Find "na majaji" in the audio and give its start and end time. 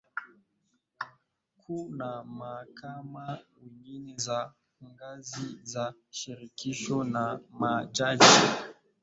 7.03-8.47